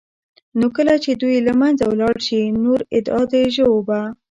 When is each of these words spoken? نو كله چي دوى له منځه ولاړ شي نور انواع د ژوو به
نو 0.59 0.65
كله 0.75 0.93
چي 1.03 1.11
دوى 1.21 1.37
له 1.47 1.53
منځه 1.61 1.83
ولاړ 1.87 2.15
شي 2.27 2.39
نور 2.63 2.79
انواع 2.95 3.23
د 3.31 3.33
ژوو 3.55 3.77
به 3.87 3.99